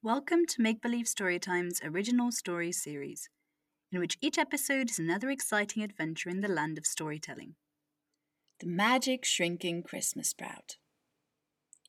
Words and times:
Welcome 0.00 0.46
to 0.50 0.62
Make 0.62 0.80
Believe 0.80 1.06
Storytime's 1.06 1.80
original 1.82 2.30
story 2.30 2.70
series, 2.70 3.28
in 3.90 3.98
which 3.98 4.16
each 4.20 4.38
episode 4.38 4.90
is 4.90 5.00
another 5.00 5.28
exciting 5.28 5.82
adventure 5.82 6.30
in 6.30 6.40
the 6.40 6.46
land 6.46 6.78
of 6.78 6.86
storytelling. 6.86 7.56
The 8.60 8.68
Magic 8.68 9.24
Shrinking 9.24 9.82
Christmas 9.82 10.28
Sprout. 10.28 10.76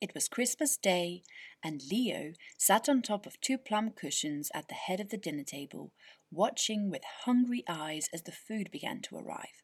It 0.02 0.12
was 0.12 0.26
Christmas 0.26 0.76
Day, 0.76 1.22
and 1.62 1.82
Leo 1.88 2.32
sat 2.58 2.88
on 2.88 3.00
top 3.00 3.26
of 3.26 3.40
two 3.40 3.56
plum 3.56 3.92
cushions 3.92 4.50
at 4.52 4.66
the 4.66 4.74
head 4.74 4.98
of 4.98 5.10
the 5.10 5.16
dinner 5.16 5.44
table, 5.44 5.92
watching 6.32 6.90
with 6.90 7.02
hungry 7.26 7.62
eyes 7.68 8.08
as 8.12 8.22
the 8.22 8.32
food 8.32 8.72
began 8.72 9.02
to 9.02 9.18
arrive. 9.18 9.62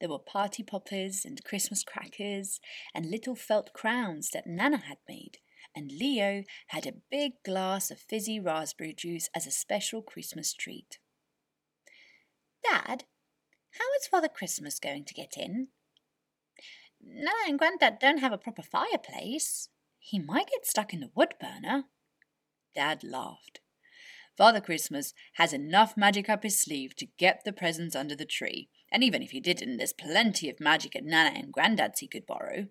There 0.00 0.08
were 0.08 0.18
party 0.18 0.62
poppers 0.62 1.26
and 1.26 1.44
Christmas 1.44 1.84
crackers 1.84 2.58
and 2.94 3.10
little 3.10 3.34
felt 3.34 3.74
crowns 3.74 4.30
that 4.30 4.46
Nana 4.46 4.78
had 4.78 4.96
made 5.06 5.40
and 5.74 5.90
Leo 5.92 6.44
had 6.68 6.86
a 6.86 7.00
big 7.10 7.32
glass 7.44 7.90
of 7.90 7.98
fizzy 7.98 8.40
raspberry 8.40 8.92
juice 8.92 9.28
as 9.34 9.46
a 9.46 9.50
special 9.50 10.02
Christmas 10.02 10.52
treat. 10.52 10.98
Dad, 12.62 13.04
how 13.78 13.84
is 14.00 14.06
Father 14.06 14.28
Christmas 14.28 14.78
going 14.78 15.04
to 15.04 15.14
get 15.14 15.34
in? 15.36 15.68
Nana 17.02 17.30
and 17.48 17.58
Grandad 17.58 17.98
don't 17.98 18.18
have 18.18 18.32
a 18.32 18.38
proper 18.38 18.62
fireplace. 18.62 19.68
He 19.98 20.18
might 20.18 20.50
get 20.50 20.66
stuck 20.66 20.92
in 20.92 21.00
the 21.00 21.10
wood 21.14 21.34
burner. 21.40 21.84
Dad 22.74 23.02
laughed. 23.02 23.60
Father 24.36 24.60
Christmas 24.60 25.12
has 25.34 25.52
enough 25.52 25.96
magic 25.96 26.28
up 26.28 26.42
his 26.42 26.60
sleeve 26.60 26.96
to 26.96 27.06
get 27.18 27.42
the 27.44 27.52
presents 27.52 27.94
under 27.94 28.16
the 28.16 28.24
tree, 28.24 28.70
and 28.90 29.04
even 29.04 29.22
if 29.22 29.30
he 29.30 29.40
didn't, 29.40 29.76
there's 29.76 29.92
plenty 29.92 30.48
of 30.48 30.60
magic 30.60 30.96
at 30.96 31.04
Nana 31.04 31.38
and 31.38 31.52
Grandad's 31.52 32.00
he 32.00 32.08
could 32.08 32.26
borrow. 32.26 32.68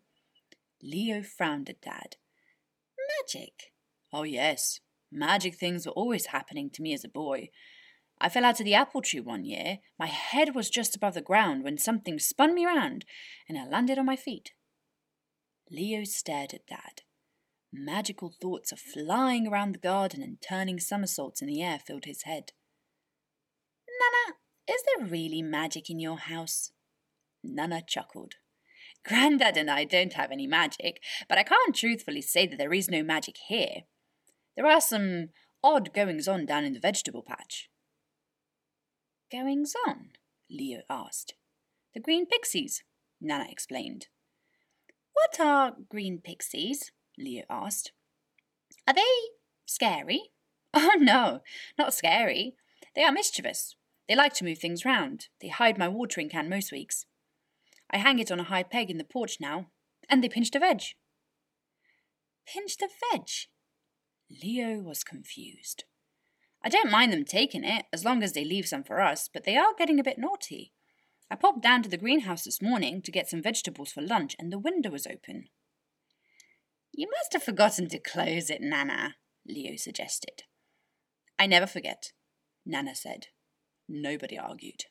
Leo 0.82 1.22
frowned 1.22 1.70
at 1.70 1.82
Dad 1.82 2.16
magic? 3.22 3.72
Oh, 4.12 4.24
yes. 4.24 4.80
Magic 5.12 5.56
things 5.56 5.86
were 5.86 5.94
always 5.94 6.28
happening 6.28 6.70
to 6.74 6.82
me 6.82 6.94
as 6.94 7.04
a 7.04 7.10
boy. 7.10 7.50
I 8.22 8.30
fell 8.30 8.46
out 8.46 8.60
of 8.60 8.66
the 8.66 8.74
apple 8.74 9.02
tree 9.02 9.22
one 9.22 9.46
year. 9.46 9.80
My 9.98 10.08
head 10.08 10.54
was 10.54 10.70
just 10.70 10.96
above 10.96 11.14
the 11.14 11.22
ground 11.22 11.64
when 11.64 11.78
something 11.78 12.20
spun 12.20 12.54
me 12.54 12.66
round, 12.66 13.06
and 13.48 13.58
I 13.58 13.66
landed 13.66 13.98
on 13.98 14.06
my 14.06 14.16
feet. 14.16 14.52
Leo 15.72 16.04
stared 16.04 16.54
at 16.54 16.68
Dad. 16.68 17.04
Magical 17.72 18.34
thoughts 18.42 18.72
of 18.72 18.80
flying 18.80 19.48
around 19.48 19.74
the 19.74 19.80
garden 19.80 20.24
and 20.24 20.38
turning 20.42 20.80
somersaults 20.80 21.42
in 21.42 21.48
the 21.48 21.62
air 21.62 21.80
filled 21.80 22.06
his 22.06 22.24
head. 22.24 22.52
Nana, 23.88 24.38
is 24.68 24.84
there 24.84 25.08
really 25.08 25.42
magic 25.42 25.90
in 25.90 26.00
your 26.00 26.18
house? 26.18 26.72
Nana 27.44 27.82
chuckled. 27.88 28.34
Grandad 29.06 29.58
and 29.58 29.70
I 29.70 29.86
don't 29.86 30.14
have 30.14 30.32
any 30.32 30.48
magic, 30.48 31.02
but 31.28 31.38
I 31.38 31.44
can't 31.44 31.76
truthfully 31.76 32.22
say 32.22 32.46
that 32.48 32.58
there 32.58 32.74
is 32.74 32.90
no 32.90 33.04
magic 33.04 33.38
here. 33.48 33.84
There 34.56 34.68
are 34.68 34.82
some 34.82 35.30
odd 35.64 35.94
goings 35.94 36.28
on 36.28 36.46
down 36.46 36.66
in 36.66 36.74
the 36.74 36.80
vegetable 36.80 37.24
patch. 37.24 37.70
Goings 39.32 39.74
on? 39.88 40.10
Leo 40.50 40.82
asked. 40.90 41.36
The 41.94 42.00
green 42.00 42.26
pixies, 42.26 42.84
Nana 43.22 43.46
explained. 43.50 44.08
What 45.14 45.40
are 45.40 45.76
green 45.90 46.20
pixies? 46.24 46.92
Leo 47.18 47.44
asked. 47.50 47.92
Are 48.88 48.94
they 48.94 49.02
scary? 49.66 50.22
Oh, 50.72 50.92
no, 51.00 51.40
not 51.80 51.96
scary. 51.96 52.56
They 52.96 53.04
are 53.04 53.12
mischievous. 53.12 53.76
They 54.08 54.16
like 54.16 54.34
to 54.36 54.44
move 54.44 54.60
things 54.60 54.86
round. 54.86 55.30
They 55.42 55.48
hide 55.48 55.80
my 55.80 55.88
watering 55.88 56.30
can 56.30 56.48
most 56.48 56.72
weeks. 56.72 57.08
I 57.92 57.98
hang 57.98 58.20
it 58.20 58.32
on 58.32 58.40
a 58.40 58.44
high 58.44 58.64
peg 58.64 58.90
in 58.90 58.98
the 58.98 59.04
porch 59.04 59.38
now, 59.40 59.68
and 60.10 60.24
they 60.24 60.30
pinched 60.30 60.56
a 60.56 60.60
veg. 60.60 60.82
Pinched 62.48 62.82
a 62.82 62.90
veg? 63.12 63.28
Leo 64.30 64.80
was 64.80 65.04
confused. 65.04 65.86
I 66.64 66.70
don't 66.70 66.92
mind 66.92 67.14
them 67.14 67.26
taking 67.26 67.64
it, 67.64 67.86
as 67.94 68.04
long 68.04 68.22
as 68.22 68.34
they 68.34 68.44
leave 68.44 68.68
some 68.68 68.84
for 68.84 69.02
us, 69.02 69.30
but 69.32 69.46
they 69.46 69.56
are 69.56 69.74
getting 69.78 70.00
a 70.00 70.04
bit 70.04 70.18
naughty. 70.18 70.74
I 71.32 71.36
popped 71.36 71.62
down 71.62 71.84
to 71.84 71.90
the 71.90 71.98
greenhouse 71.98 72.44
this 72.44 72.62
morning 72.62 73.02
to 73.04 73.12
get 73.12 73.30
some 73.30 73.42
vegetables 73.42 73.92
for 73.92 74.02
lunch, 74.02 74.36
and 74.40 74.52
the 74.52 74.60
window 74.60 74.90
was 74.90 75.08
open. 75.08 75.46
You 76.92 77.08
must 77.08 77.34
have 77.34 77.44
forgotten 77.44 77.88
to 77.90 78.00
close 78.00 78.50
it, 78.50 78.62
Nana, 78.62 79.16
Leo 79.48 79.76
suggested. 79.78 80.44
I 81.38 81.48
never 81.48 81.68
forget, 81.68 82.12
Nana 82.66 82.96
said. 82.96 83.28
Nobody 83.88 84.38
argued. 84.38 84.84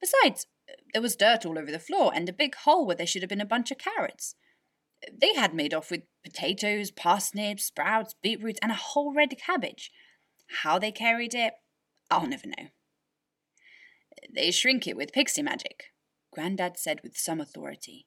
Besides, 0.00 0.46
there 0.92 1.02
was 1.02 1.16
dirt 1.16 1.44
all 1.46 1.58
over 1.58 1.70
the 1.70 1.78
floor 1.78 2.12
and 2.14 2.28
a 2.28 2.32
big 2.32 2.54
hole 2.54 2.86
where 2.86 2.96
there 2.96 3.06
should 3.06 3.22
have 3.22 3.28
been 3.28 3.40
a 3.40 3.46
bunch 3.46 3.70
of 3.70 3.78
carrots. 3.78 4.34
They 5.12 5.34
had 5.34 5.54
made 5.54 5.74
off 5.74 5.90
with 5.90 6.02
potatoes, 6.24 6.90
parsnips, 6.90 7.64
sprouts, 7.64 8.14
beetroots, 8.22 8.58
and 8.62 8.72
a 8.72 8.76
whole 8.76 9.14
red 9.14 9.34
cabbage. 9.38 9.92
How 10.62 10.78
they 10.78 10.92
carried 10.92 11.34
it, 11.34 11.54
I'll 12.10 12.26
never 12.26 12.46
know. 12.46 12.68
They 14.34 14.50
shrink 14.50 14.86
it 14.86 14.96
with 14.96 15.12
pixie 15.12 15.42
magic, 15.42 15.84
Grandad 16.32 16.78
said 16.78 17.00
with 17.02 17.16
some 17.16 17.40
authority. 17.40 18.06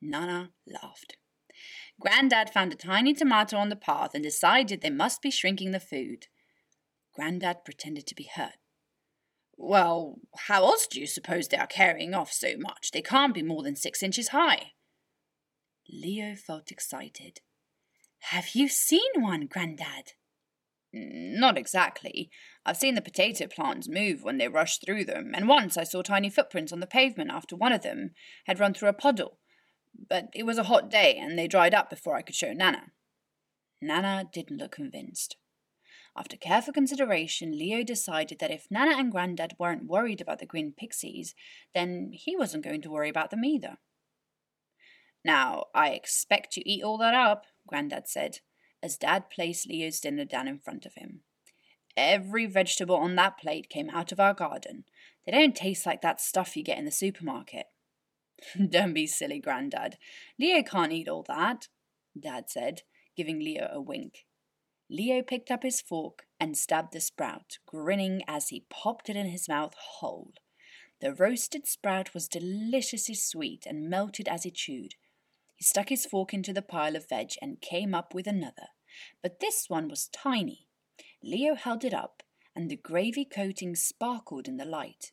Nana 0.00 0.50
laughed. 0.66 1.16
Grandad 2.00 2.50
found 2.50 2.72
a 2.72 2.76
tiny 2.76 3.12
tomato 3.12 3.58
on 3.58 3.68
the 3.68 3.76
path 3.76 4.14
and 4.14 4.24
decided 4.24 4.80
they 4.80 4.90
must 4.90 5.20
be 5.20 5.30
shrinking 5.30 5.72
the 5.72 5.80
food. 5.80 6.26
Grandad 7.14 7.64
pretended 7.64 8.06
to 8.06 8.14
be 8.14 8.30
hurt. 8.34 8.56
Well, 9.62 10.16
how 10.48 10.64
else 10.64 10.86
do 10.86 10.98
you 10.98 11.06
suppose 11.06 11.46
they 11.46 11.58
are 11.58 11.66
carrying 11.66 12.14
off 12.14 12.32
so 12.32 12.54
much? 12.58 12.92
They 12.92 13.02
can't 13.02 13.34
be 13.34 13.42
more 13.42 13.62
than 13.62 13.76
six 13.76 14.02
inches 14.02 14.28
high. 14.28 14.72
Leo 15.86 16.34
felt 16.34 16.70
excited. 16.70 17.40
Have 18.30 18.54
you 18.54 18.68
seen 18.68 19.10
one, 19.16 19.46
Grandad? 19.46 20.12
Not 20.94 21.58
exactly. 21.58 22.30
I've 22.64 22.78
seen 22.78 22.94
the 22.94 23.02
potato 23.02 23.48
plants 23.48 23.86
move 23.86 24.22
when 24.22 24.38
they 24.38 24.48
rush 24.48 24.78
through 24.78 25.04
them, 25.04 25.32
and 25.34 25.46
once 25.46 25.76
I 25.76 25.84
saw 25.84 26.00
tiny 26.00 26.30
footprints 26.30 26.72
on 26.72 26.80
the 26.80 26.86
pavement 26.86 27.30
after 27.30 27.54
one 27.54 27.72
of 27.72 27.82
them 27.82 28.12
had 28.46 28.60
run 28.60 28.72
through 28.72 28.88
a 28.88 28.94
puddle. 28.94 29.40
But 30.08 30.28
it 30.34 30.46
was 30.46 30.56
a 30.56 30.64
hot 30.64 30.90
day, 30.90 31.18
and 31.20 31.38
they 31.38 31.46
dried 31.46 31.74
up 31.74 31.90
before 31.90 32.16
I 32.16 32.22
could 32.22 32.34
show 32.34 32.54
Nana. 32.54 32.92
Nana 33.82 34.24
didn't 34.32 34.56
look 34.56 34.72
convinced. 34.72 35.36
After 36.16 36.36
careful 36.36 36.72
consideration, 36.72 37.56
Leo 37.56 37.82
decided 37.84 38.38
that 38.40 38.50
if 38.50 38.70
Nana 38.70 38.96
and 38.96 39.12
Grandad 39.12 39.54
weren't 39.58 39.86
worried 39.86 40.20
about 40.20 40.38
the 40.38 40.46
green 40.46 40.72
pixies, 40.76 41.34
then 41.74 42.10
he 42.12 42.36
wasn't 42.36 42.64
going 42.64 42.82
to 42.82 42.90
worry 42.90 43.08
about 43.08 43.30
them 43.30 43.44
either. 43.44 43.78
Now, 45.24 45.66
I 45.74 45.90
expect 45.90 46.56
you 46.56 46.62
eat 46.66 46.82
all 46.82 46.98
that 46.98 47.14
up, 47.14 47.46
Grandad 47.66 48.08
said, 48.08 48.38
as 48.82 48.96
Dad 48.96 49.30
placed 49.30 49.68
Leo's 49.68 50.00
dinner 50.00 50.24
down 50.24 50.48
in 50.48 50.58
front 50.58 50.86
of 50.86 50.94
him. 50.94 51.20
Every 51.96 52.46
vegetable 52.46 52.96
on 52.96 53.16
that 53.16 53.38
plate 53.38 53.68
came 53.68 53.90
out 53.90 54.12
of 54.12 54.20
our 54.20 54.34
garden. 54.34 54.84
They 55.24 55.32
don't 55.32 55.54
taste 55.54 55.84
like 55.84 56.02
that 56.02 56.20
stuff 56.20 56.56
you 56.56 56.64
get 56.64 56.78
in 56.78 56.86
the 56.86 56.90
supermarket. 56.90 57.66
don't 58.70 58.94
be 58.94 59.06
silly, 59.06 59.40
Grandad. 59.40 59.98
Leo 60.38 60.62
can't 60.62 60.92
eat 60.92 61.08
all 61.08 61.24
that, 61.28 61.68
Dad 62.18 62.48
said, 62.48 62.82
giving 63.16 63.38
Leo 63.38 63.68
a 63.72 63.80
wink. 63.80 64.24
Leo 64.92 65.22
picked 65.22 65.52
up 65.52 65.62
his 65.62 65.80
fork 65.80 66.26
and 66.40 66.58
stabbed 66.58 66.92
the 66.92 67.00
sprout, 67.00 67.58
grinning 67.64 68.22
as 68.26 68.48
he 68.48 68.66
popped 68.68 69.08
it 69.08 69.14
in 69.14 69.26
his 69.26 69.48
mouth 69.48 69.72
whole. 69.74 70.32
The 71.00 71.14
roasted 71.14 71.68
sprout 71.68 72.12
was 72.12 72.26
deliciously 72.26 73.14
sweet 73.14 73.66
and 73.66 73.88
melted 73.88 74.26
as 74.26 74.42
he 74.42 74.50
chewed. 74.50 74.96
He 75.54 75.62
stuck 75.62 75.90
his 75.90 76.06
fork 76.06 76.34
into 76.34 76.52
the 76.52 76.60
pile 76.60 76.96
of 76.96 77.08
veg 77.08 77.34
and 77.40 77.60
came 77.60 77.94
up 77.94 78.14
with 78.14 78.26
another, 78.26 78.68
but 79.22 79.38
this 79.38 79.70
one 79.70 79.88
was 79.88 80.08
tiny. 80.08 80.66
Leo 81.22 81.54
held 81.54 81.84
it 81.84 81.94
up, 81.94 82.24
and 82.56 82.68
the 82.68 82.76
gravy 82.76 83.24
coating 83.24 83.76
sparkled 83.76 84.48
in 84.48 84.56
the 84.56 84.64
light. 84.64 85.12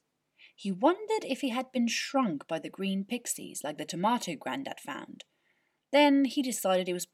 He 0.55 0.71
wondered 0.71 1.23
if 1.23 1.41
he 1.41 1.49
had 1.49 1.71
been 1.71 1.87
shrunk 1.87 2.47
by 2.47 2.57
the 2.57 2.69
green 2.69 3.05
pixies 3.05 3.63
like 3.63 3.77
the 3.77 3.85
tomato 3.85 4.33
Grandad 4.35 4.79
found. 4.79 5.23
Then 5.91 6.25
he 6.25 6.41
decided 6.41 6.89
it 6.89 6.93
was 6.93 7.05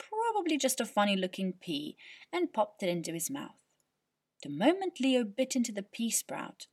probably 0.44 0.58
just 0.58 0.82
a 0.82 0.86
funny 0.86 1.16
looking 1.16 1.54
pea 1.62 1.96
and 2.34 2.52
popped 2.52 2.84
it 2.84 2.90
into 2.90 3.14
his 3.14 3.30
mouth. 3.30 3.56
The 4.44 4.50
moment 4.50 5.00
Leo 5.00 5.24
bit 5.24 5.56
into 5.56 5.72
the 5.72 5.84
pea 5.84 6.12
sprout, 6.12 6.68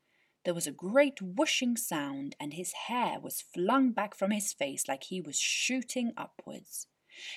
there 0.45 0.55
was 0.55 0.67
a 0.67 0.73
great 0.73 1.23
whooshing 1.23 1.77
sound, 1.77 2.35
and 2.41 2.53
his 2.53 2.73
hair 2.89 3.21
was 3.21 3.45
flung 3.55 3.93
back 3.93 4.17
from 4.17 4.33
his 4.33 4.53
face 4.53 4.89
like 4.89 5.05
he 5.05 5.21
was 5.21 5.39
shooting 5.39 6.11
upwards. 6.17 6.89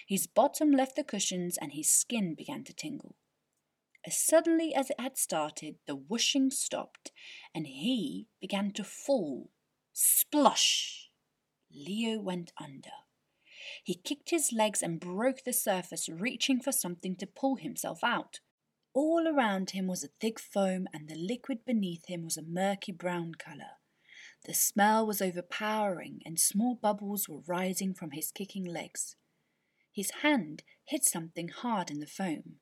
His 0.07 0.25
bottom 0.25 0.71
left 0.71 0.95
the 0.95 1.03
cushions, 1.03 1.55
and 1.61 1.73
his 1.73 1.87
skin 1.87 2.33
began 2.35 2.63
to 2.63 2.73
tingle. 2.73 3.15
As 4.03 4.17
suddenly 4.17 4.73
as 4.73 4.89
it 4.89 4.99
had 4.99 5.19
started, 5.19 5.75
the 5.85 5.95
whooshing 5.95 6.49
stopped, 6.49 7.11
and 7.53 7.67
he 7.67 8.25
began 8.41 8.71
to 8.71 8.83
fall. 8.83 9.51
Splush! 9.91 11.11
Leo 11.71 12.19
went 12.19 12.51
under. 12.59 13.02
He 13.83 13.95
kicked 13.95 14.29
his 14.29 14.51
legs 14.51 14.81
and 14.81 14.99
broke 14.99 15.43
the 15.43 15.53
surface, 15.53 16.09
reaching 16.09 16.59
for 16.59 16.71
something 16.71 17.15
to 17.17 17.27
pull 17.27 17.55
himself 17.55 18.03
out. 18.03 18.39
All 18.93 19.27
around 19.27 19.71
him 19.71 19.87
was 19.87 20.03
a 20.03 20.09
thick 20.19 20.39
foam, 20.39 20.87
and 20.93 21.07
the 21.07 21.15
liquid 21.15 21.65
beneath 21.65 22.05
him 22.07 22.23
was 22.23 22.37
a 22.37 22.43
murky 22.43 22.91
brown 22.91 23.35
colour. 23.35 23.79
The 24.45 24.53
smell 24.53 25.05
was 25.05 25.21
overpowering, 25.21 26.21
and 26.25 26.39
small 26.39 26.75
bubbles 26.75 27.29
were 27.29 27.41
rising 27.47 27.93
from 27.93 28.11
his 28.11 28.31
kicking 28.31 28.65
legs. 28.65 29.15
His 29.91 30.11
hand 30.21 30.63
hit 30.85 31.05
something 31.05 31.47
hard 31.47 31.89
in 31.89 31.99
the 31.99 32.07
foam. 32.07 32.59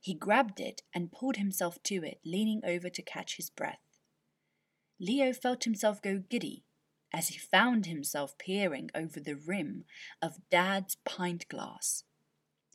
He 0.00 0.14
grabbed 0.14 0.60
it 0.60 0.82
and 0.94 1.12
pulled 1.12 1.36
himself 1.36 1.82
to 1.84 2.04
it, 2.04 2.20
leaning 2.24 2.60
over 2.64 2.88
to 2.90 3.02
catch 3.02 3.36
his 3.36 3.50
breath. 3.50 3.80
Leo 5.00 5.32
felt 5.32 5.64
himself 5.64 6.02
go 6.02 6.18
giddy 6.18 6.64
as 7.12 7.28
he 7.28 7.38
found 7.38 7.86
himself 7.86 8.38
peering 8.38 8.90
over 8.94 9.20
the 9.20 9.36
rim 9.36 9.84
of 10.20 10.40
Dad's 10.50 10.96
pint 11.04 11.48
glass. 11.48 12.04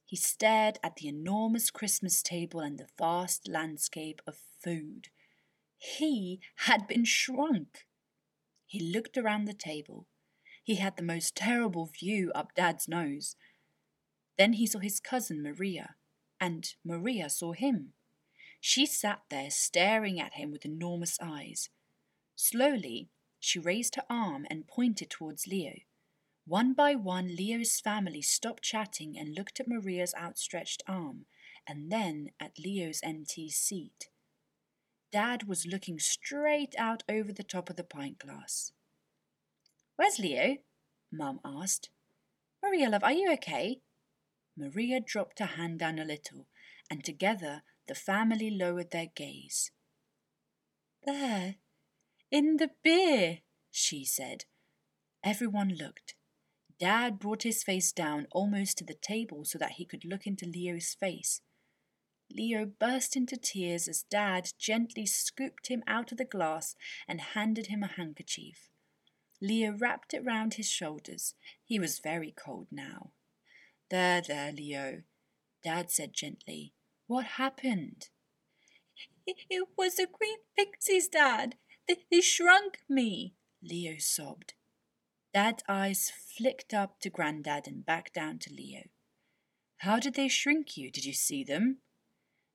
He 0.06 0.16
stared 0.16 0.80
at 0.84 0.96
the 0.96 1.08
enormous 1.08 1.70
Christmas 1.70 2.22
table 2.22 2.60
and 2.60 2.78
the 2.78 2.88
vast 2.98 3.48
landscape 3.48 4.22
of 4.26 4.38
food. 4.64 5.10
He 5.78 6.40
had 6.66 6.88
been 6.88 7.04
shrunk. 7.04 7.86
He 8.66 8.80
looked 8.80 9.18
around 9.18 9.46
the 9.46 9.54
table. 9.54 10.08
He 10.64 10.76
had 10.76 10.98
the 10.98 11.04
most 11.04 11.36
terrible 11.36 11.86
view 11.88 12.32
up 12.34 12.54
Dad's 12.56 12.88
nose. 12.88 13.36
Then 14.38 14.54
he 14.54 14.68
saw 14.68 14.80
his 14.80 15.00
cousin 15.00 15.42
Maria, 15.42 15.96
and 16.40 16.74
Maria 16.86 17.30
saw 17.30 17.54
him. 17.54 17.94
She 18.60 18.86
sat 18.86 19.22
there 19.30 19.50
staring 19.50 20.20
at 20.20 20.34
him 20.34 20.52
with 20.52 20.66
enormous 20.66 21.18
eyes. 21.22 21.70
Slowly, 22.36 23.10
she 23.40 23.60
raised 23.60 23.96
her 23.96 24.04
arm 24.10 24.46
and 24.50 24.68
pointed 24.68 25.10
towards 25.10 25.48
Leo. 25.48 25.74
One 26.46 26.74
by 26.74 26.96
one, 26.96 27.36
Leo's 27.36 27.80
family 27.80 28.22
stopped 28.22 28.64
chatting 28.64 29.18
and 29.18 29.36
looked 29.36 29.60
at 29.60 29.68
Maria's 29.68 30.16
outstretched 30.18 30.82
arm, 30.88 31.26
and 31.68 31.92
then 31.92 32.30
at 32.40 32.58
Leo's 32.58 33.02
empty 33.04 33.50
seat. 33.50 34.10
Dad 35.12 35.48
was 35.48 35.66
looking 35.66 36.00
straight 36.00 36.74
out 36.78 37.04
over 37.10 37.34
the 37.34 37.44
top 37.44 37.70
of 37.70 37.76
the 37.76 37.84
pint 37.84 38.20
glass. 38.20 38.72
Where's 39.98 40.20
Leo? 40.20 40.58
Mum 41.12 41.40
asked. 41.44 41.90
Maria, 42.64 42.90
love, 42.90 43.04
are 43.04 43.14
you 43.14 43.32
okay? 43.34 43.82
Maria 44.58 45.00
dropped 45.00 45.40
her 45.40 45.46
hand 45.46 45.80
down 45.80 46.00
a 46.00 46.06
little, 46.06 46.48
and 46.90 47.04
together 47.04 47.64
the 47.88 47.96
family 47.96 48.50
lowered 48.50 48.92
their 48.92 49.08
gaze. 49.16 49.72
There, 51.06 51.56
in 52.32 52.58
the 52.58 52.72
beer, 52.84 53.40
she 53.72 54.06
said. 54.06 54.46
Everyone 55.24 55.70
looked. 55.70 56.16
Dad 56.80 57.20
brought 57.20 57.44
his 57.44 57.64
face 57.64 57.92
down 57.92 58.28
almost 58.32 58.78
to 58.78 58.84
the 58.84 58.94
table 58.94 59.44
so 59.46 59.58
that 59.58 59.74
he 59.74 59.86
could 59.86 60.06
look 60.06 60.28
into 60.28 60.46
Leo's 60.46 60.96
face. 61.00 61.42
Leo 62.32 62.66
burst 62.66 63.16
into 63.16 63.38
tears 63.38 63.88
as 63.88 64.04
Dad 64.04 64.52
gently 64.60 65.06
scooped 65.06 65.68
him 65.68 65.82
out 65.88 66.12
of 66.12 66.18
the 66.18 66.26
glass 66.26 66.76
and 67.08 67.22
handed 67.22 67.68
him 67.68 67.84
a 67.84 67.88
handkerchief. 67.88 68.70
Leo 69.42 69.72
wrapped 69.72 70.14
it 70.14 70.26
round 70.26 70.56
his 70.56 70.70
shoulders. 70.70 71.36
He 71.64 71.80
was 71.80 72.00
very 72.00 72.34
cold 72.36 72.68
now. 72.72 73.12
There, 73.90 74.22
there, 74.22 74.52
Leo, 74.52 75.04
Dad 75.64 75.90
said 75.90 76.14
gently. 76.14 76.74
What 77.08 77.26
happened? 77.26 78.10
It 79.26 79.68
was 79.78 79.96
the 79.96 80.08
green 80.08 80.40
pixies, 80.58 81.08
Dad. 81.08 81.56
They, 81.88 82.22
shrunk 82.22 82.80
me, 82.90 83.36
Leo 83.62 83.96
sobbed. 84.00 84.54
Dad's 85.34 85.64
eyes 85.68 86.12
flicked 86.36 86.74
up 86.74 87.00
to 87.02 87.10
Grandad 87.10 87.68
and 87.68 87.86
back 87.86 88.12
down 88.12 88.40
to 88.40 88.54
Leo. 88.54 88.84
How 89.78 90.00
did 90.00 90.16
they 90.16 90.28
shrink 90.28 90.76
you? 90.78 90.90
Did 90.90 91.06
you 91.06 91.14
see 91.14 91.44
them? 91.44 91.78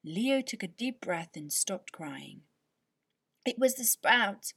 Leo 0.04 0.40
took 0.40 0.62
a 0.62 0.68
deep 0.68 1.00
breath 1.00 1.36
and 1.36 1.52
stopped 1.52 1.92
crying. 1.92 2.42
It 3.46 3.58
was 3.58 3.74
the 3.74 3.84
sprouts. 3.84 4.52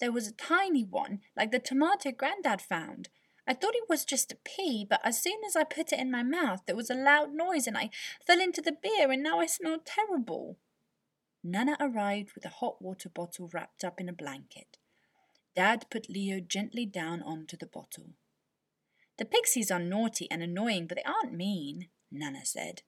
There 0.00 0.12
was 0.12 0.28
a 0.28 0.32
tiny 0.32 0.84
one, 0.84 1.20
like 1.36 1.50
the 1.50 1.58
tomato 1.58 2.12
Grandad 2.12 2.60
found. 2.60 3.08
I 3.48 3.54
thought 3.54 3.74
it 3.76 3.88
was 3.88 4.04
just 4.04 4.32
a 4.32 4.38
pea, 4.44 4.84
but 4.88 5.00
as 5.04 5.22
soon 5.22 5.38
as 5.46 5.56
I 5.56 5.64
put 5.64 5.92
it 5.92 6.00
in 6.00 6.10
my 6.10 6.22
mouth, 6.22 6.62
there 6.66 6.76
was 6.76 6.90
a 6.90 6.94
loud 6.94 7.32
noise 7.32 7.66
and 7.66 7.78
I 7.78 7.90
fell 8.26 8.40
into 8.40 8.60
the 8.60 8.76
beer, 8.82 9.10
and 9.10 9.22
now 9.22 9.40
I 9.40 9.46
smell 9.46 9.78
terrible. 9.84 10.58
Nana 11.48 11.76
arrived 11.78 12.32
with 12.34 12.44
a 12.44 12.56
hot 12.60 12.82
water 12.82 13.08
bottle 13.08 13.48
wrapped 13.52 13.84
up 13.84 14.00
in 14.00 14.08
a 14.08 14.12
blanket. 14.12 14.78
Dad 15.54 15.86
put 15.90 16.10
Leo 16.10 16.40
gently 16.40 16.84
down 16.84 17.22
onto 17.22 17.56
the 17.56 17.66
bottle. 17.66 18.10
The 19.16 19.24
pixies 19.24 19.70
are 19.70 19.78
naughty 19.78 20.28
and 20.28 20.42
annoying, 20.42 20.88
but 20.88 20.96
they 20.96 21.04
aren't 21.04 21.32
mean, 21.32 21.88
Nana 22.10 22.44
said. 22.44 22.82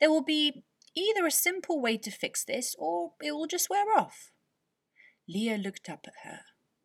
There 0.00 0.10
will 0.10 0.24
be 0.24 0.64
either 0.96 1.26
a 1.26 1.30
simple 1.30 1.78
way 1.80 1.98
to 1.98 2.10
fix 2.10 2.42
this, 2.42 2.74
or 2.78 3.12
it 3.22 3.32
will 3.32 3.46
just 3.46 3.68
wear 3.68 3.96
off. 3.96 4.32
Leo 5.28 5.58
looked 5.58 5.90
up 5.90 6.06
at 6.06 6.28
her. 6.28 6.40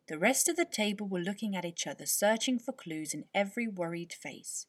The 0.06 0.18
rest 0.18 0.48
of 0.48 0.56
the 0.56 0.66
table 0.66 1.08
were 1.08 1.18
looking 1.18 1.56
at 1.56 1.64
each 1.64 1.86
other, 1.86 2.04
searching 2.04 2.58
for 2.58 2.72
clues 2.72 3.14
in 3.14 3.24
every 3.34 3.66
worried 3.66 4.12
face. 4.12 4.66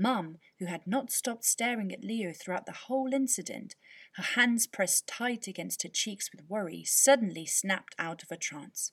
Mum, 0.00 0.36
who 0.58 0.66
had 0.66 0.86
not 0.86 1.10
stopped 1.10 1.44
staring 1.44 1.92
at 1.92 2.04
Leo 2.04 2.32
throughout 2.32 2.66
the 2.66 2.86
whole 2.86 3.12
incident, 3.12 3.74
her 4.14 4.22
hands 4.22 4.66
pressed 4.66 5.08
tight 5.08 5.46
against 5.48 5.82
her 5.82 5.88
cheeks 5.88 6.30
with 6.32 6.48
worry, 6.48 6.84
suddenly 6.84 7.44
snapped 7.44 7.94
out 7.98 8.22
of 8.22 8.30
her 8.30 8.36
trance. 8.36 8.92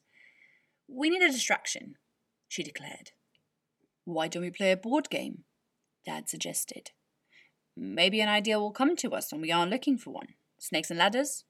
We 0.88 1.10
need 1.10 1.22
a 1.22 1.32
distraction, 1.32 1.96
she 2.48 2.64
declared. 2.64 3.12
Why 4.04 4.28
don't 4.28 4.44
we 4.44 4.52
play 4.52 4.72
a 4.72 4.78
board 4.78 5.10
game? 5.10 5.44
Dad 6.06 6.30
suggested. 6.30 6.92
Maybe 7.78 8.22
an 8.22 8.30
idea 8.30 8.60
will 8.60 8.72
come 8.72 8.96
to 8.98 9.12
us 9.12 9.32
when 9.32 9.42
we 9.42 9.52
aren't 9.52 9.72
looking 9.72 9.98
for 9.98 10.12
one. 10.12 10.36
Snakes 10.60 10.90
and 10.90 11.00
ladders? 11.00 11.44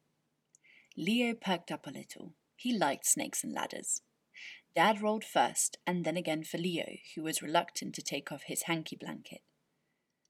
Leo 0.97 1.33
perked 1.33 1.71
up 1.71 1.85
a 1.87 1.91
little. 1.91 2.33
He 2.55 2.77
liked 2.77 3.05
snakes 3.05 3.43
and 3.43 3.53
ladders. 3.53 4.01
Dad 4.75 5.01
rolled 5.01 5.23
first, 5.23 5.77
and 5.87 6.03
then 6.03 6.17
again 6.17 6.43
for 6.43 6.57
Leo, 6.57 6.97
who 7.15 7.23
was 7.23 7.41
reluctant 7.41 7.95
to 7.95 8.01
take 8.01 8.31
off 8.31 8.43
his 8.43 8.63
hanky 8.63 8.97
blanket. 8.97 9.41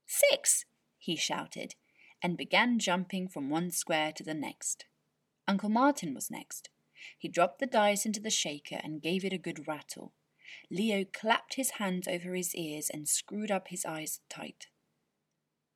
Six! 0.05 0.65
he 0.99 1.15
shouted, 1.15 1.73
and 2.21 2.37
began 2.37 2.77
jumping 2.77 3.27
from 3.27 3.49
one 3.49 3.71
square 3.71 4.11
to 4.11 4.23
the 4.23 4.35
next. 4.35 4.85
Uncle 5.47 5.69
Martin 5.69 6.13
was 6.13 6.29
next. 6.29 6.69
He 7.17 7.27
dropped 7.27 7.59
the 7.59 7.65
dice 7.65 8.05
into 8.05 8.19
the 8.19 8.29
shaker 8.29 8.79
and 8.83 9.01
gave 9.01 9.25
it 9.25 9.33
a 9.33 9.39
good 9.39 9.67
rattle. 9.67 10.13
Leo 10.69 11.05
clapped 11.05 11.55
his 11.55 11.71
hands 11.71 12.07
over 12.07 12.35
his 12.35 12.55
ears 12.55 12.89
and 12.89 13.07
screwed 13.07 13.51
up 13.51 13.69
his 13.69 13.83
eyes 13.83 14.19
tight. 14.29 14.67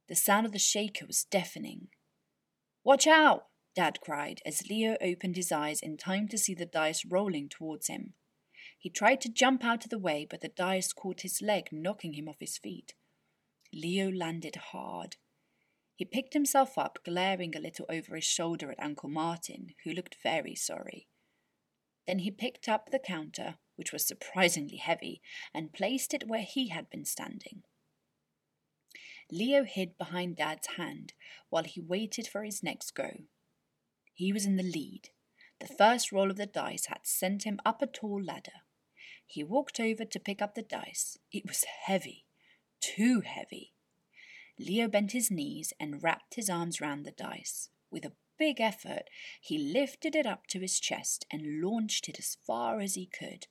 The 0.08 0.16
sound 0.16 0.46
of 0.46 0.52
the 0.52 0.60
shaker 0.60 1.06
was 1.06 1.24
deafening. 1.24 1.90
Watch 2.84 3.08
out! 3.08 3.48
Dad 3.76 4.00
cried 4.02 4.42
as 4.46 4.68
Leo 4.68 4.98
opened 5.02 5.36
his 5.36 5.52
eyes 5.52 5.82
in 5.82 5.98
time 5.98 6.28
to 6.28 6.38
see 6.38 6.54
the 6.54 6.66
dice 6.66 7.06
rolling 7.06 7.50
towards 7.50 7.88
him. 7.88 8.14
He 8.80 8.90
tried 8.90 9.20
to 9.22 9.30
jump 9.30 9.66
out 9.66 9.84
of 9.84 9.90
the 9.90 10.00
way, 10.00 10.26
but 10.30 10.40
the 10.40 10.48
dice 10.48 10.94
caught 10.94 11.22
his 11.22 11.42
leg, 11.42 11.68
knocking 11.72 12.14
him 12.14 12.30
off 12.30 12.40
his 12.40 12.58
feet. 12.58 12.94
Leo 13.74 14.10
landed 14.10 14.56
hard. 14.56 15.18
He 15.96 16.06
picked 16.06 16.34
himself 16.34 16.78
up, 16.78 17.00
glaring 17.04 17.56
a 17.56 17.60
little 17.60 17.86
over 17.90 18.16
his 18.16 18.24
shoulder 18.24 18.72
at 18.72 18.82
Uncle 18.82 19.10
Martin, 19.10 19.76
who 19.84 19.92
looked 19.92 20.16
very 20.24 20.56
sorry. 20.56 21.08
Then 22.08 22.20
he 22.20 22.32
picked 22.32 22.70
up 22.70 22.90
the 22.90 23.00
counter, 23.00 23.58
which 23.76 23.92
was 23.92 24.08
surprisingly 24.08 24.78
heavy, 24.78 25.22
and 25.54 25.74
placed 25.74 26.14
it 26.14 26.28
where 26.28 26.42
he 26.42 26.70
had 26.70 26.90
been 26.90 27.04
standing. 27.04 27.64
Leo 29.30 29.66
hid 29.66 29.98
behind 29.98 30.38
Dad's 30.38 30.68
hand 30.78 31.14
while 31.50 31.66
he 31.66 31.82
waited 31.82 32.28
for 32.28 32.44
his 32.44 32.64
next 32.64 32.96
go. 32.96 33.26
He 34.14 34.32
was 34.32 34.46
in 34.46 34.56
the 34.56 34.64
lead. 34.64 35.10
The 35.60 35.68
first 35.68 36.14
roll 36.14 36.32
of 36.32 36.38
the 36.38 36.46
dice 36.46 36.86
had 36.86 37.02
sent 37.04 37.44
him 37.44 37.60
up 37.66 37.82
a 37.82 37.88
tall 37.88 38.24
ladder. 38.24 38.64
He 39.32 39.44
walked 39.44 39.80
over 39.80 40.06
to 40.06 40.20
pick 40.20 40.42
up 40.42 40.56
the 40.56 40.64
dice. 40.64 41.20
It 41.32 41.46
was 41.46 41.64
heavy, 41.64 42.26
too 42.80 43.22
heavy. 43.22 43.74
Leo 44.58 44.88
bent 44.88 45.12
his 45.12 45.30
knees 45.30 45.72
and 45.80 46.02
wrapped 46.02 46.34
his 46.34 46.50
arms 46.50 46.82
round 46.82 47.06
the 47.06 47.12
dice. 47.12 47.70
With 47.92 48.06
a 48.06 48.14
big 48.40 48.60
effort, 48.60 49.04
he 49.40 49.60
lifted 49.60 50.16
it 50.16 50.26
up 50.26 50.48
to 50.48 50.62
his 50.62 50.80
chest 50.80 51.28
and 51.30 51.62
launched 51.62 52.10
it 52.10 52.18
as 52.18 52.38
far 52.44 52.80
as 52.80 52.96
he 52.96 53.06
could. 53.06 53.46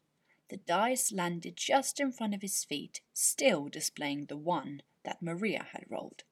The 0.48 0.56
dice 0.56 1.12
landed 1.12 1.56
just 1.56 2.00
in 2.00 2.10
front 2.10 2.34
of 2.34 2.42
his 2.42 2.64
feet, 2.64 3.00
still 3.12 3.68
displaying 3.68 4.26
the 4.26 4.36
one 4.36 4.82
that 5.04 5.22
Maria 5.22 5.68
had 5.72 5.84
rolled. 5.88 6.24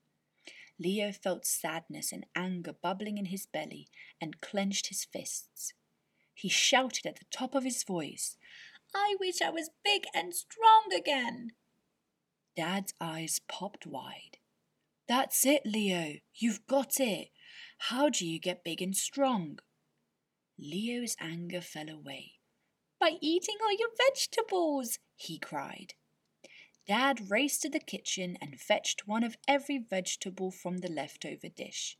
Leo 0.76 1.12
felt 1.12 1.46
sadness 1.46 2.10
and 2.10 2.26
anger 2.34 2.72
bubbling 2.72 3.16
in 3.16 3.26
his 3.26 3.46
belly 3.46 3.86
and 4.20 4.40
clenched 4.40 4.88
his 4.88 5.04
fists. 5.04 5.72
He 6.34 6.50
shouted 6.50 7.06
at 7.06 7.16
the 7.16 7.24
top 7.30 7.54
of 7.54 7.64
his 7.64 7.82
voice, 7.82 8.36
I 8.98 9.14
wish 9.20 9.42
I 9.42 9.50
was 9.50 9.70
big 9.84 10.04
and 10.14 10.34
strong 10.34 10.90
again. 10.96 11.50
Dad's 12.56 12.94
eyes 12.98 13.40
popped 13.46 13.86
wide. 13.86 14.38
That's 15.06 15.44
it, 15.44 15.62
Leo. 15.66 16.14
You've 16.34 16.66
got 16.66 16.98
it. 16.98 17.28
How 17.78 18.08
do 18.08 18.26
you 18.26 18.40
get 18.40 18.64
big 18.64 18.80
and 18.80 18.96
strong? 18.96 19.58
Leo's 20.58 21.14
anger 21.20 21.60
fell 21.60 21.90
away. 21.90 22.32
By 22.98 23.18
eating 23.20 23.56
all 23.62 23.78
your 23.78 23.90
vegetables, 24.08 24.98
he 25.14 25.38
cried. 25.38 25.92
Dad 26.88 27.30
raced 27.30 27.62
to 27.62 27.68
the 27.68 27.78
kitchen 27.78 28.38
and 28.40 28.58
fetched 28.58 29.06
one 29.06 29.22
of 29.22 29.36
every 29.46 29.78
vegetable 29.78 30.50
from 30.50 30.78
the 30.78 30.90
leftover 30.90 31.48
dish. 31.48 31.98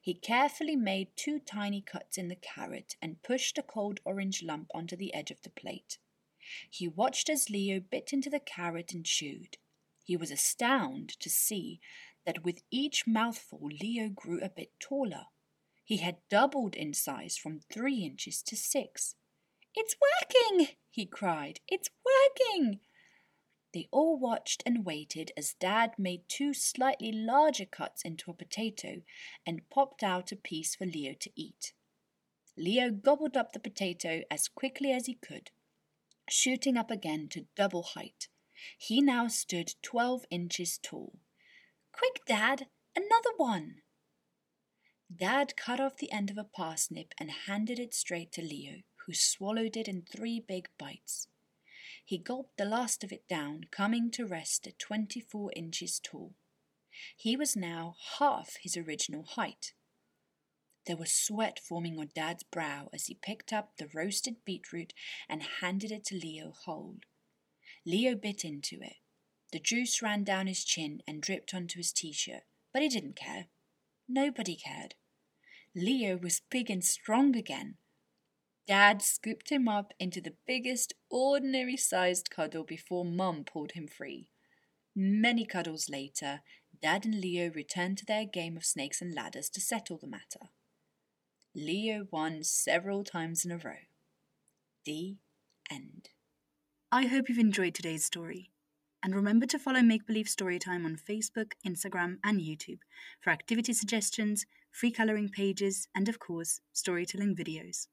He 0.00 0.14
carefully 0.14 0.74
made 0.74 1.16
two 1.16 1.38
tiny 1.38 1.80
cuts 1.80 2.18
in 2.18 2.26
the 2.26 2.36
carrot 2.36 2.96
and 3.00 3.22
pushed 3.22 3.58
a 3.58 3.62
cold 3.62 4.00
orange 4.04 4.42
lump 4.42 4.70
onto 4.74 4.96
the 4.96 5.14
edge 5.14 5.30
of 5.30 5.40
the 5.42 5.50
plate. 5.50 5.98
He 6.70 6.88
watched 6.88 7.28
as 7.28 7.50
Leo 7.50 7.80
bit 7.80 8.12
into 8.12 8.30
the 8.30 8.40
carrot 8.40 8.92
and 8.92 9.04
chewed. 9.04 9.58
He 10.04 10.16
was 10.16 10.30
astounded 10.30 11.20
to 11.20 11.30
see 11.30 11.80
that 12.24 12.44
with 12.44 12.62
each 12.70 13.06
mouthful 13.06 13.68
Leo 13.80 14.08
grew 14.08 14.40
a 14.40 14.48
bit 14.48 14.72
taller. 14.80 15.26
He 15.84 15.98
had 15.98 16.26
doubled 16.28 16.74
in 16.74 16.94
size 16.94 17.36
from 17.36 17.60
three 17.60 18.04
inches 18.04 18.42
to 18.42 18.56
six. 18.56 19.16
It's 19.74 19.96
working! 20.00 20.68
he 20.90 21.06
cried. 21.06 21.60
It's 21.68 21.90
working! 22.04 22.80
They 23.72 23.88
all 23.90 24.18
watched 24.18 24.62
and 24.66 24.84
waited 24.84 25.32
as 25.36 25.54
Dad 25.54 25.98
made 25.98 26.28
two 26.28 26.52
slightly 26.52 27.10
larger 27.10 27.64
cuts 27.64 28.02
into 28.02 28.30
a 28.30 28.34
potato 28.34 29.02
and 29.46 29.68
popped 29.70 30.02
out 30.02 30.30
a 30.30 30.36
piece 30.36 30.74
for 30.74 30.84
Leo 30.84 31.14
to 31.14 31.30
eat. 31.34 31.72
Leo 32.56 32.90
gobbled 32.90 33.36
up 33.36 33.52
the 33.52 33.60
potato 33.60 34.22
as 34.30 34.48
quickly 34.48 34.92
as 34.92 35.06
he 35.06 35.14
could, 35.14 35.50
shooting 36.28 36.76
up 36.76 36.90
again 36.90 37.28
to 37.30 37.46
double 37.56 37.82
height. 37.82 38.28
He 38.78 39.00
now 39.00 39.28
stood 39.28 39.74
twelve 39.82 40.24
inches 40.30 40.78
tall. 40.82 41.18
Quick, 41.92 42.24
Dad, 42.26 42.66
another 42.96 43.36
one! 43.36 43.82
Dad 45.14 45.56
cut 45.56 45.80
off 45.80 45.96
the 45.96 46.12
end 46.12 46.30
of 46.30 46.38
a 46.38 46.44
parsnip 46.44 47.12
and 47.18 47.30
handed 47.46 47.78
it 47.78 47.92
straight 47.92 48.32
to 48.32 48.42
Leo, 48.42 48.82
who 49.06 49.12
swallowed 49.12 49.76
it 49.76 49.88
in 49.88 50.02
three 50.02 50.40
big 50.40 50.68
bites. 50.78 51.26
He 52.04 52.18
gulped 52.18 52.56
the 52.56 52.64
last 52.64 53.04
of 53.04 53.12
it 53.12 53.28
down, 53.28 53.64
coming 53.70 54.10
to 54.12 54.26
rest 54.26 54.66
at 54.66 54.78
twenty 54.78 55.20
four 55.20 55.52
inches 55.54 56.00
tall. 56.02 56.34
He 57.16 57.36
was 57.36 57.56
now 57.56 57.96
half 58.18 58.56
his 58.62 58.76
original 58.76 59.24
height. 59.24 59.72
There 60.86 60.96
was 60.96 61.12
sweat 61.12 61.60
forming 61.60 61.98
on 61.98 62.10
Dad's 62.14 62.42
brow 62.42 62.88
as 62.92 63.06
he 63.06 63.14
picked 63.14 63.52
up 63.52 63.76
the 63.76 63.88
roasted 63.94 64.44
beetroot 64.44 64.92
and 65.28 65.42
handed 65.60 65.92
it 65.92 66.04
to 66.06 66.16
Leo 66.16 66.52
whole. 66.64 66.96
Leo 67.86 68.16
bit 68.16 68.44
into 68.44 68.80
it. 68.82 68.96
The 69.52 69.60
juice 69.60 70.02
ran 70.02 70.24
down 70.24 70.46
his 70.46 70.64
chin 70.64 71.02
and 71.06 71.22
dripped 71.22 71.54
onto 71.54 71.78
his 71.78 71.92
t 71.92 72.12
shirt, 72.12 72.42
but 72.72 72.82
he 72.82 72.88
didn't 72.88 73.16
care. 73.16 73.46
Nobody 74.08 74.56
cared. 74.56 74.94
Leo 75.74 76.16
was 76.16 76.42
big 76.50 76.70
and 76.70 76.84
strong 76.84 77.36
again. 77.36 77.76
Dad 78.66 79.02
scooped 79.02 79.50
him 79.50 79.68
up 79.68 79.92
into 79.98 80.20
the 80.20 80.34
biggest 80.46 80.94
ordinary 81.10 81.76
sized 81.76 82.30
cuddle 82.30 82.64
before 82.64 83.04
Mum 83.04 83.44
pulled 83.44 83.72
him 83.72 83.86
free. 83.86 84.28
Many 84.94 85.44
cuddles 85.44 85.88
later, 85.88 86.40
Dad 86.80 87.04
and 87.04 87.20
Leo 87.20 87.50
returned 87.50 87.98
to 87.98 88.06
their 88.06 88.24
game 88.24 88.56
of 88.56 88.64
snakes 88.64 89.00
and 89.00 89.14
ladders 89.14 89.48
to 89.50 89.60
settle 89.60 89.98
the 89.98 90.06
matter. 90.06 90.50
Leo 91.54 92.06
won 92.10 92.42
several 92.42 93.04
times 93.04 93.44
in 93.44 93.50
a 93.50 93.58
row. 93.58 93.84
The 94.86 95.16
end. 95.70 96.08
I 96.90 97.06
hope 97.06 97.28
you've 97.28 97.38
enjoyed 97.38 97.74
today's 97.74 98.04
story. 98.04 98.50
And 99.02 99.14
remember 99.14 99.44
to 99.46 99.58
follow 99.58 99.82
Make 99.82 100.06
Believe 100.06 100.26
Storytime 100.26 100.86
on 100.86 100.96
Facebook, 100.96 101.52
Instagram, 101.66 102.16
and 102.24 102.40
YouTube 102.40 102.78
for 103.20 103.30
activity 103.30 103.74
suggestions, 103.74 104.46
free 104.70 104.90
colouring 104.90 105.28
pages, 105.28 105.88
and 105.94 106.08
of 106.08 106.18
course, 106.18 106.60
storytelling 106.72 107.36
videos. 107.36 107.88